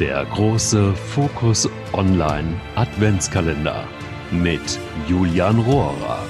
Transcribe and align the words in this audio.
Der 0.00 0.24
große 0.24 0.94
Fokus 0.94 1.68
Online 1.92 2.58
Adventskalender 2.74 3.84
mit 4.30 4.78
Julian 5.06 5.58
Rohrer. 5.58 6.24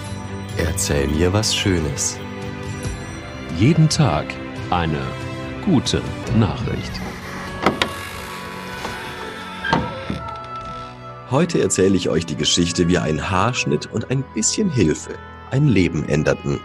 Erzähl 0.56 1.06
mir 1.06 1.32
was 1.32 1.54
Schönes. 1.54 2.18
Jeden 3.60 3.88
Tag 3.88 4.26
eine 4.70 5.00
gute 5.64 6.02
Nachricht. 6.36 6.90
Heute 11.30 11.60
erzähle 11.62 11.96
ich 11.96 12.08
euch 12.08 12.26
die 12.26 12.34
Geschichte, 12.34 12.88
wie 12.88 12.98
ein 12.98 13.30
Haarschnitt 13.30 13.86
und 13.92 14.10
ein 14.10 14.24
bisschen 14.34 14.68
Hilfe 14.68 15.12
ein 15.52 15.68
Leben 15.68 16.08
änderten. 16.08 16.58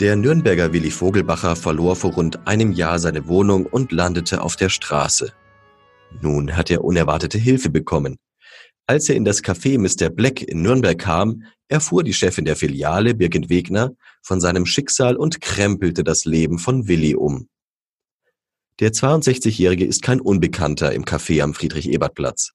Der 0.00 0.14
Nürnberger 0.14 0.72
Willi 0.72 0.92
Vogelbacher 0.92 1.56
verlor 1.56 1.96
vor 1.96 2.12
rund 2.12 2.46
einem 2.46 2.70
Jahr 2.70 3.00
seine 3.00 3.26
Wohnung 3.26 3.66
und 3.66 3.90
landete 3.90 4.42
auf 4.42 4.54
der 4.54 4.68
Straße. 4.68 5.32
Nun 6.22 6.56
hat 6.56 6.70
er 6.70 6.84
unerwartete 6.84 7.36
Hilfe 7.36 7.68
bekommen. 7.68 8.16
Als 8.86 9.08
er 9.08 9.16
in 9.16 9.24
das 9.24 9.42
Café 9.42 9.76
Mr. 9.76 10.08
Black 10.08 10.40
in 10.42 10.62
Nürnberg 10.62 10.96
kam, 10.96 11.42
erfuhr 11.66 12.04
die 12.04 12.14
Chefin 12.14 12.44
der 12.44 12.54
Filiale, 12.54 13.12
Birgit 13.14 13.50
Wegner, 13.50 13.90
von 14.22 14.40
seinem 14.40 14.66
Schicksal 14.66 15.16
und 15.16 15.40
krempelte 15.40 16.04
das 16.04 16.24
Leben 16.24 16.60
von 16.60 16.86
Willi 16.86 17.16
um. 17.16 17.48
Der 18.78 18.92
62-Jährige 18.92 19.84
ist 19.84 20.02
kein 20.02 20.20
Unbekannter 20.20 20.92
im 20.92 21.04
Café 21.04 21.42
am 21.42 21.54
Friedrich-Ebert-Platz. 21.54 22.52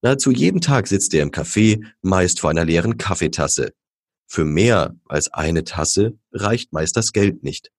Nahezu 0.00 0.30
jeden 0.30 0.62
Tag 0.62 0.86
sitzt 0.86 1.12
er 1.12 1.22
im 1.22 1.30
Café, 1.30 1.84
meist 2.00 2.40
vor 2.40 2.48
einer 2.48 2.64
leeren 2.64 2.96
Kaffeetasse. 2.96 3.72
Für 4.32 4.44
mehr 4.44 4.94
als 5.08 5.32
eine 5.32 5.64
Tasse 5.64 6.16
reicht 6.30 6.72
meist 6.72 6.96
das 6.96 7.10
Geld 7.10 7.42
nicht. 7.42 7.72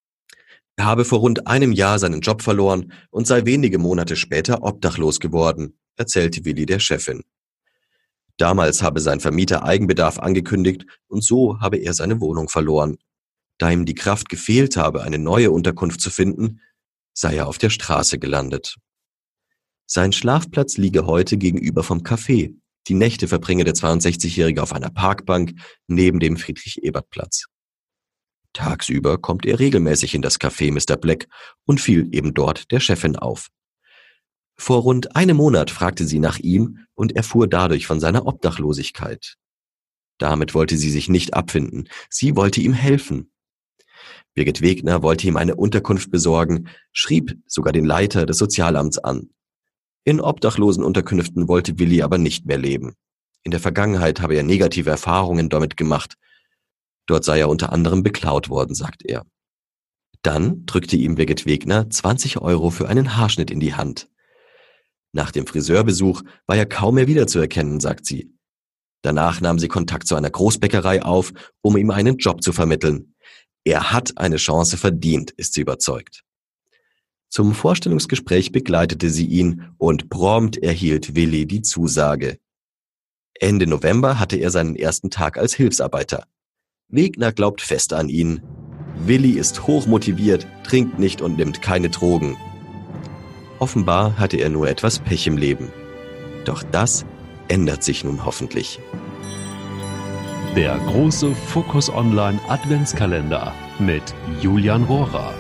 Er 0.76 0.84
habe 0.84 1.06
vor 1.06 1.20
rund 1.20 1.48
einem 1.48 1.72
Jahr 1.72 1.98
seinen 1.98 2.20
Job 2.20 2.42
verloren 2.42 2.92
und 3.10 3.26
sei 3.26 3.46
wenige 3.46 3.78
Monate 3.78 4.18
später 4.18 4.62
obdachlos 4.62 5.22
geworden, 5.22 5.80
erzählte 5.96 6.44
Willi 6.44 6.66
der 6.66 6.80
Chefin. 6.80 7.24
Damals 8.36 8.84
habe 8.84 9.00
sein 9.00 9.22
Vermieter 9.22 9.64
Eigenbedarf 9.64 10.20
angekündigt 10.20 10.86
und 11.08 11.24
so 11.24 11.62
habe 11.62 11.78
er 11.78 11.94
seine 11.94 12.20
Wohnung 12.20 12.50
verloren. 12.50 12.98
Da 13.58 13.72
ihm 13.72 13.86
die 13.86 13.96
Kraft 13.96 14.28
gefehlt 14.28 14.76
habe, 14.76 15.04
eine 15.04 15.20
neue 15.20 15.52
Unterkunft 15.52 16.02
zu 16.02 16.10
finden, 16.10 16.60
sei 17.14 17.38
er 17.38 17.48
auf 17.48 17.60
der 17.60 17.70
Straße 17.70 18.20
gelandet. 18.20 18.76
Sein 19.86 20.12
Schlafplatz 20.12 20.76
liege 20.76 21.06
heute 21.06 21.38
gegenüber 21.38 21.84
vom 21.84 22.00
Café. 22.00 22.56
Die 22.88 22.94
Nächte 22.94 23.28
verbringe 23.28 23.64
der 23.64 23.76
62-Jährige 23.76 24.64
auf 24.64 24.74
einer 24.74 24.90
Parkbank 24.90 25.54
neben 25.88 26.20
dem 26.20 26.38
Friedrich-Ebert-Platz. 26.38 27.46
Tagsüber 28.54 29.18
kommt 29.18 29.46
er 29.46 29.60
regelmäßig 29.60 30.14
in 30.16 30.22
das 30.22 30.40
Café 30.40 30.72
Mr. 30.72 30.98
Black 30.98 31.28
und 31.66 31.80
fiel 31.80 32.10
eben 32.12 32.34
dort 32.34 32.72
der 32.72 32.80
Chefin 32.80 33.16
auf. 33.16 33.48
Vor 34.58 34.82
rund 34.82 35.16
einem 35.16 35.38
Monat 35.38 35.72
fragte 35.72 36.06
sie 36.06 36.20
nach 36.20 36.38
ihm 36.38 36.86
und 36.94 37.16
erfuhr 37.16 37.48
dadurch 37.48 37.88
von 37.88 38.00
seiner 38.00 38.26
Obdachlosigkeit. 38.26 39.38
Damit 40.18 40.54
wollte 40.54 40.78
sie 40.78 40.92
sich 40.92 41.10
nicht 41.10 41.34
abfinden. 41.34 41.90
Sie 42.10 42.36
wollte 42.36 42.62
ihm 42.62 42.74
helfen. 42.74 43.32
Birgit 44.34 44.62
Wegner 44.62 45.02
wollte 45.02 45.28
ihm 45.28 45.36
eine 45.36 45.56
Unterkunft 45.56 46.12
besorgen, 46.12 46.68
schrieb 46.92 47.38
sogar 47.48 47.74
den 47.74 47.86
Leiter 47.86 48.26
des 48.26 48.38
Sozialamts 48.38 49.00
an. 49.00 49.32
In 50.04 50.20
obdachlosen 50.20 50.84
Unterkünften 50.84 51.48
wollte 51.48 51.78
Willi 51.78 52.02
aber 52.02 52.18
nicht 52.18 52.46
mehr 52.46 52.58
leben. 52.58 52.96
In 53.44 53.52
der 53.52 53.60
Vergangenheit 53.60 54.22
habe 54.22 54.36
er 54.36 54.44
negative 54.44 54.90
Erfahrungen 54.90 55.50
damit 55.50 55.78
gemacht. 55.78 56.16
Dort 57.08 57.24
sei 57.24 57.40
er 57.40 57.50
unter 57.50 57.72
anderem 57.72 58.04
beklaut 58.04 58.50
worden, 58.50 58.76
sagt 58.76 59.04
er. 59.06 59.26
Dann 60.24 60.66
drückte 60.66 60.98
ihm 60.98 61.16
Birgit 61.16 61.46
Wegner 61.46 61.90
20 61.90 62.40
Euro 62.42 62.70
für 62.70 62.88
einen 62.88 63.18
Haarschnitt 63.18 63.52
in 63.52 63.60
die 63.60 63.74
Hand. 63.74 64.08
Nach 65.14 65.32
dem 65.32 65.46
Friseurbesuch 65.46 66.24
war 66.48 66.58
er 66.58 66.66
kaum 66.66 66.96
mehr 66.96 67.08
wiederzuerkennen, 67.08 67.80
sagt 67.80 68.06
sie. 68.06 68.34
Danach 69.02 69.42
nahm 69.42 69.60
sie 69.60 69.68
Kontakt 69.68 70.08
zu 70.08 70.16
einer 70.16 70.30
Großbäckerei 70.30 71.02
auf, 71.02 71.34
um 71.62 71.76
ihm 71.76 71.90
einen 71.90 72.18
Job 72.18 72.44
zu 72.44 72.54
vermitteln. 72.54 73.16
Er 73.64 73.92
hat 73.92 74.18
eine 74.18 74.38
Chance 74.38 74.78
verdient, 74.78 75.32
ist 75.32 75.54
sie 75.54 75.62
überzeugt. 75.62 76.24
Zum 77.32 77.54
Vorstellungsgespräch 77.54 78.52
begleitete 78.52 79.10
sie 79.10 79.26
ihn 79.26 79.70
und 79.78 80.10
prompt 80.10 80.58
erhielt 80.58 81.16
Willi 81.16 81.46
die 81.46 81.62
Zusage. 81.62 82.40
Ende 83.40 83.68
November 83.68 84.20
hatte 84.20 84.36
er 84.36 84.52
seinen 84.52 84.76
ersten 84.76 85.10
Tag 85.10 85.38
als 85.38 85.54
Hilfsarbeiter. 85.54 86.26
Wegner 86.90 87.32
glaubt 87.32 87.62
fest 87.62 87.94
an 87.94 88.10
ihn. 88.10 88.42
Willi 89.06 89.32
ist 89.40 89.66
hochmotiviert, 89.66 90.46
trinkt 90.66 91.00
nicht 91.00 91.22
und 91.22 91.38
nimmt 91.38 91.62
keine 91.62 91.90
Drogen. 91.90 92.36
Offenbar 93.60 94.20
hatte 94.20 94.36
er 94.36 94.50
nur 94.50 94.68
etwas 94.68 95.00
Pech 95.00 95.26
im 95.26 95.38
Leben. 95.38 95.72
Doch 96.44 96.64
das 96.64 97.06
ändert 97.48 97.82
sich 97.82 98.04
nun 98.04 98.26
hoffentlich. 98.26 98.82
Der 100.58 100.78
große 100.80 101.34
Fokus 101.34 101.90
Online 101.90 102.42
Adventskalender 102.50 103.54
mit 103.80 104.04
Julian 104.42 104.84
Rohrer. 104.84 105.34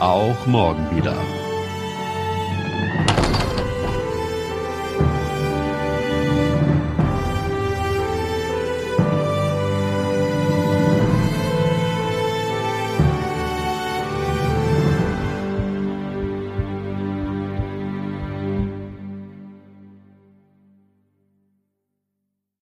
Auch 0.00 0.46
morgen 0.46 0.94
wieder. 0.94 1.16